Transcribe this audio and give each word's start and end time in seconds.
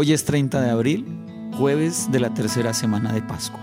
Hoy 0.00 0.12
es 0.12 0.24
30 0.24 0.60
de 0.60 0.70
abril, 0.70 1.04
jueves 1.56 2.08
de 2.12 2.20
la 2.20 2.32
tercera 2.32 2.72
semana 2.72 3.12
de 3.12 3.20
Pascua. 3.20 3.58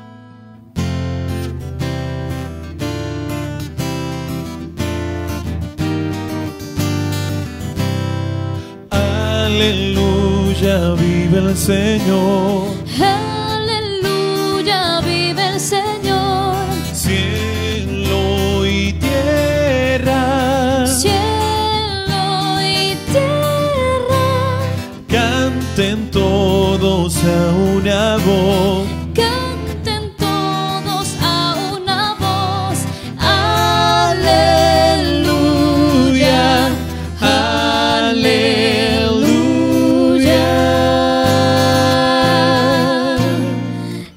Aleluya, 9.45 10.95
vive 10.95 11.37
el 11.37 11.55
Señor. 11.55 13.44
A 27.25 27.53
una 27.53 28.17
voz. 28.17 28.87
Canten 29.13 30.15
todos 30.17 31.15
a 31.21 31.55
una 31.75 32.15
voz. 32.19 32.77
Aleluya. 34.07 35.09
Aleluya. 37.19 38.45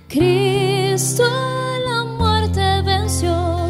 Cristo 0.08 1.24
la 1.88 2.04
muerte 2.04 2.82
venció, 2.82 3.68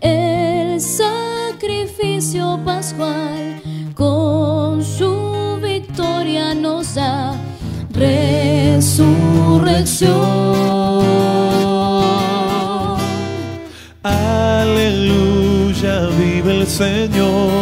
el 0.00 0.80
sacrificio 0.80 2.58
pascual 2.64 3.60
con 3.94 4.82
su 4.82 5.58
victoria 5.62 6.54
nos 6.54 6.94
da 6.94 7.34
resurrección. 8.78 10.14
Aleluya, 14.04 16.06
vive 16.18 16.60
el 16.60 16.66
Señor. 16.66 17.57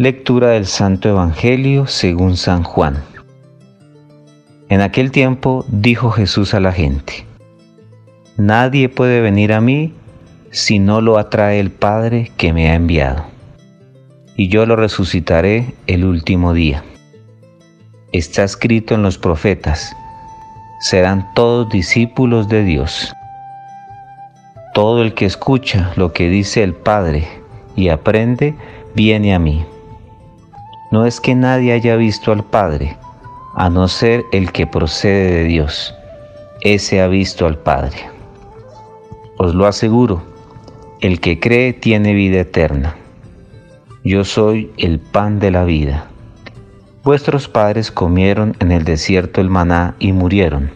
Lectura 0.00 0.52
del 0.52 0.64
Santo 0.64 1.10
Evangelio 1.10 1.86
según 1.86 2.38
San 2.38 2.62
Juan. 2.62 3.04
En 4.70 4.80
aquel 4.80 5.10
tiempo 5.10 5.66
dijo 5.68 6.10
Jesús 6.10 6.54
a 6.54 6.60
la 6.60 6.72
gente, 6.72 7.26
Nadie 8.38 8.88
puede 8.88 9.20
venir 9.20 9.52
a 9.52 9.60
mí 9.60 9.92
si 10.50 10.78
no 10.78 11.02
lo 11.02 11.18
atrae 11.18 11.60
el 11.60 11.70
Padre 11.70 12.32
que 12.38 12.54
me 12.54 12.70
ha 12.70 12.76
enviado, 12.76 13.26
y 14.36 14.48
yo 14.48 14.64
lo 14.64 14.74
resucitaré 14.74 15.74
el 15.86 16.06
último 16.06 16.54
día. 16.54 16.82
Está 18.10 18.42
escrito 18.42 18.94
en 18.94 19.02
los 19.02 19.18
profetas, 19.18 19.94
serán 20.80 21.28
todos 21.34 21.68
discípulos 21.68 22.48
de 22.48 22.64
Dios. 22.64 23.12
Todo 24.72 25.02
el 25.02 25.12
que 25.12 25.26
escucha 25.26 25.92
lo 25.96 26.14
que 26.14 26.30
dice 26.30 26.62
el 26.62 26.72
Padre 26.72 27.28
y 27.76 27.90
aprende, 27.90 28.54
viene 28.94 29.34
a 29.34 29.38
mí. 29.38 29.62
No 30.90 31.06
es 31.06 31.20
que 31.20 31.36
nadie 31.36 31.72
haya 31.72 31.94
visto 31.94 32.32
al 32.32 32.42
Padre, 32.42 32.96
a 33.54 33.70
no 33.70 33.86
ser 33.86 34.24
el 34.32 34.50
que 34.50 34.66
procede 34.66 35.30
de 35.30 35.44
Dios. 35.44 35.94
Ese 36.62 37.00
ha 37.00 37.06
visto 37.06 37.46
al 37.46 37.58
Padre. 37.58 38.10
Os 39.38 39.54
lo 39.54 39.66
aseguro, 39.66 40.22
el 41.00 41.20
que 41.20 41.38
cree 41.38 41.72
tiene 41.72 42.12
vida 42.12 42.40
eterna. 42.40 42.96
Yo 44.02 44.24
soy 44.24 44.72
el 44.78 44.98
pan 44.98 45.38
de 45.38 45.52
la 45.52 45.62
vida. 45.62 46.06
Vuestros 47.04 47.46
padres 47.46 47.92
comieron 47.92 48.56
en 48.58 48.72
el 48.72 48.84
desierto 48.84 49.40
el 49.40 49.48
maná 49.48 49.94
y 50.00 50.12
murieron. 50.12 50.72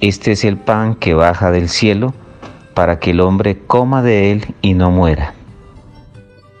Este 0.00 0.32
es 0.32 0.44
el 0.44 0.56
pan 0.56 0.96
que 0.96 1.14
baja 1.14 1.52
del 1.52 1.68
cielo 1.68 2.14
para 2.74 2.98
que 2.98 3.12
el 3.12 3.20
hombre 3.20 3.58
coma 3.66 4.02
de 4.02 4.32
él 4.32 4.54
y 4.60 4.74
no 4.74 4.90
muera. 4.90 5.34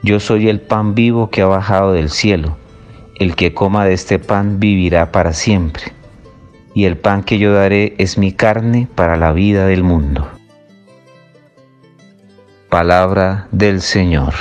Yo 0.04 0.20
soy 0.20 0.50
el 0.50 0.60
pan 0.60 0.94
vivo 0.94 1.30
que 1.30 1.40
ha 1.40 1.46
bajado 1.46 1.94
del 1.94 2.10
cielo. 2.10 2.58
El 3.18 3.34
que 3.36 3.54
coma 3.54 3.86
de 3.86 3.94
este 3.94 4.18
pan 4.18 4.60
vivirá 4.60 5.10
para 5.10 5.32
siempre. 5.32 5.94
Y 6.74 6.84
el 6.84 6.98
pan 6.98 7.22
que 7.22 7.38
yo 7.38 7.54
daré 7.54 7.94
es 7.96 8.18
mi 8.18 8.30
carne 8.30 8.86
para 8.94 9.16
la 9.16 9.32
vida 9.32 9.66
del 9.66 9.82
mundo. 9.82 10.28
Palabra 12.68 13.48
del 13.50 13.80
Señor. 13.80 14.34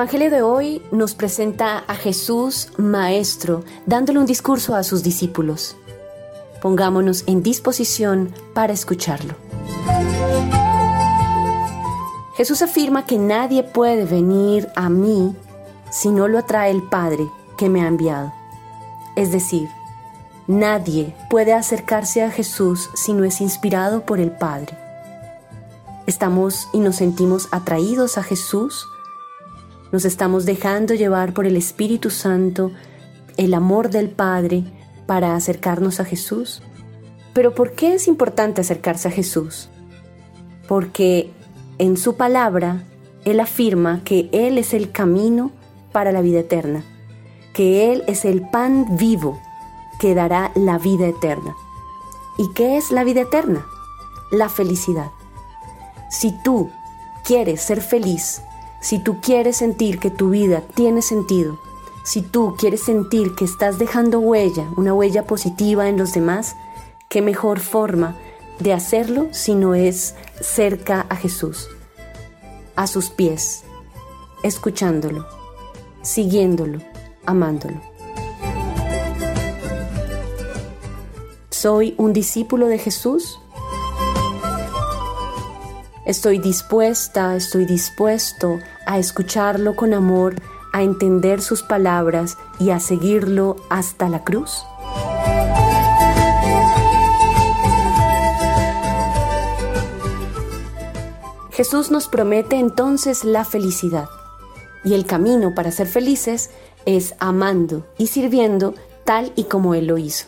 Evangelio 0.00 0.30
de 0.30 0.40
hoy 0.40 0.80
nos 0.92 1.14
presenta 1.14 1.84
a 1.86 1.94
Jesús 1.94 2.68
Maestro, 2.78 3.64
dándole 3.84 4.18
un 4.18 4.24
discurso 4.24 4.74
a 4.74 4.82
sus 4.82 5.02
discípulos. 5.02 5.76
Pongámonos 6.62 7.22
en 7.26 7.42
disposición 7.42 8.32
para 8.54 8.72
escucharlo. 8.72 9.34
Jesús 12.34 12.62
afirma 12.62 13.04
que 13.04 13.18
nadie 13.18 13.62
puede 13.62 14.06
venir 14.06 14.70
a 14.74 14.88
mí 14.88 15.36
si 15.90 16.08
no 16.08 16.28
lo 16.28 16.38
atrae 16.38 16.70
el 16.70 16.82
Padre 16.82 17.28
que 17.58 17.68
me 17.68 17.82
ha 17.82 17.86
enviado. 17.86 18.32
Es 19.16 19.32
decir, 19.32 19.68
nadie 20.46 21.14
puede 21.28 21.52
acercarse 21.52 22.22
a 22.22 22.30
Jesús 22.30 22.88
si 22.94 23.12
no 23.12 23.24
es 23.24 23.42
inspirado 23.42 24.06
por 24.06 24.18
el 24.18 24.30
Padre. 24.30 24.78
Estamos 26.06 26.68
y 26.72 26.78
nos 26.78 26.96
sentimos 26.96 27.48
atraídos 27.52 28.16
a 28.16 28.22
Jesús 28.22 28.86
nos 29.92 30.04
estamos 30.04 30.46
dejando 30.46 30.94
llevar 30.94 31.32
por 31.32 31.46
el 31.46 31.56
Espíritu 31.56 32.10
Santo, 32.10 32.70
el 33.36 33.54
amor 33.54 33.90
del 33.90 34.10
Padre, 34.10 34.64
para 35.06 35.34
acercarnos 35.34 35.98
a 35.98 36.04
Jesús. 36.04 36.62
Pero 37.32 37.54
¿por 37.54 37.72
qué 37.72 37.94
es 37.94 38.06
importante 38.06 38.60
acercarse 38.60 39.08
a 39.08 39.10
Jesús? 39.10 39.68
Porque 40.68 41.30
en 41.78 41.96
su 41.96 42.16
palabra 42.16 42.84
Él 43.24 43.40
afirma 43.40 44.02
que 44.04 44.28
Él 44.32 44.58
es 44.58 44.74
el 44.74 44.92
camino 44.92 45.50
para 45.92 46.12
la 46.12 46.20
vida 46.20 46.40
eterna, 46.40 46.84
que 47.52 47.92
Él 47.92 48.04
es 48.06 48.24
el 48.24 48.48
pan 48.48 48.96
vivo 48.96 49.40
que 49.98 50.14
dará 50.14 50.52
la 50.54 50.78
vida 50.78 51.06
eterna. 51.06 51.54
¿Y 52.38 52.52
qué 52.54 52.76
es 52.76 52.90
la 52.90 53.04
vida 53.04 53.22
eterna? 53.22 53.66
La 54.30 54.48
felicidad. 54.48 55.10
Si 56.10 56.32
tú 56.42 56.70
quieres 57.24 57.60
ser 57.60 57.82
feliz, 57.82 58.42
si 58.80 58.98
tú 58.98 59.20
quieres 59.20 59.58
sentir 59.58 59.98
que 59.98 60.10
tu 60.10 60.30
vida 60.30 60.62
tiene 60.74 61.02
sentido, 61.02 61.58
si 62.02 62.22
tú 62.22 62.56
quieres 62.58 62.82
sentir 62.82 63.34
que 63.34 63.44
estás 63.44 63.78
dejando 63.78 64.20
huella, 64.20 64.66
una 64.76 64.94
huella 64.94 65.26
positiva 65.26 65.88
en 65.88 65.98
los 65.98 66.12
demás, 66.12 66.56
qué 67.08 67.20
mejor 67.20 67.60
forma 67.60 68.16
de 68.58 68.72
hacerlo 68.72 69.28
si 69.32 69.54
no 69.54 69.74
es 69.74 70.14
cerca 70.40 71.06
a 71.08 71.16
Jesús, 71.16 71.68
a 72.74 72.86
sus 72.86 73.10
pies, 73.10 73.64
escuchándolo, 74.42 75.26
siguiéndolo, 76.02 76.80
amándolo. 77.26 77.80
¿Soy 81.50 81.94
un 81.98 82.14
discípulo 82.14 82.66
de 82.68 82.78
Jesús? 82.78 83.38
Estoy 86.06 86.38
dispuesta, 86.38 87.36
estoy 87.36 87.66
dispuesto 87.66 88.58
a 88.90 88.98
escucharlo 88.98 89.76
con 89.76 89.94
amor, 89.94 90.34
a 90.72 90.82
entender 90.82 91.42
sus 91.42 91.62
palabras 91.62 92.38
y 92.58 92.70
a 92.70 92.80
seguirlo 92.80 93.54
hasta 93.68 94.08
la 94.08 94.24
cruz. 94.24 94.64
Jesús 101.52 101.92
nos 101.92 102.08
promete 102.08 102.56
entonces 102.56 103.22
la 103.22 103.44
felicidad. 103.44 104.08
Y 104.82 104.94
el 104.94 105.06
camino 105.06 105.54
para 105.54 105.70
ser 105.70 105.86
felices 105.86 106.50
es 106.84 107.14
amando 107.20 107.86
y 107.96 108.08
sirviendo 108.08 108.74
tal 109.04 109.30
y 109.36 109.44
como 109.44 109.76
Él 109.76 109.86
lo 109.86 109.98
hizo. 109.98 110.26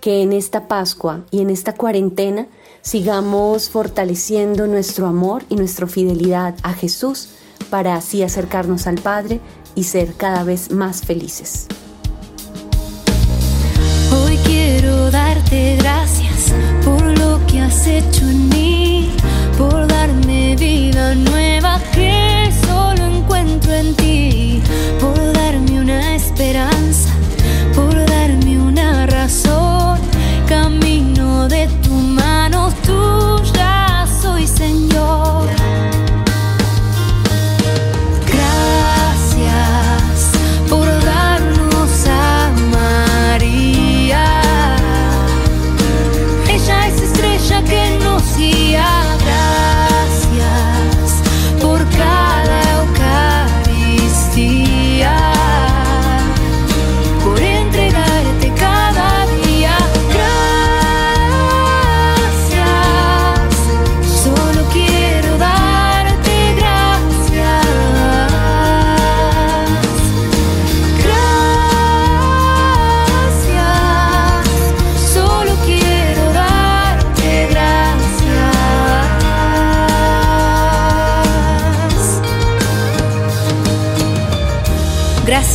Que 0.00 0.22
en 0.22 0.32
esta 0.32 0.68
Pascua 0.68 1.24
y 1.32 1.40
en 1.40 1.50
esta 1.50 1.74
cuarentena 1.74 2.46
sigamos 2.86 3.68
fortaleciendo 3.68 4.68
nuestro 4.68 5.08
amor 5.08 5.42
y 5.48 5.56
nuestra 5.56 5.88
fidelidad 5.88 6.54
a 6.62 6.72
Jesús 6.72 7.30
para 7.68 7.96
así 7.96 8.22
acercarnos 8.22 8.86
al 8.86 8.94
Padre 8.94 9.40
y 9.74 9.82
ser 9.82 10.14
cada 10.14 10.44
vez 10.44 10.70
más 10.70 11.00
felices. 11.00 11.66
Hoy 14.12 14.38
quiero 14.44 15.10
darte 15.10 15.76
gracias 15.78 16.54
por 16.84 17.02
lo 17.18 17.44
que 17.48 17.58
has 17.58 17.88
hecho 17.88 18.24
en 18.24 18.48
mí, 18.50 19.10
por 19.58 19.88
darme 19.88 20.54
vida 20.54 21.16
nueva 21.16 21.55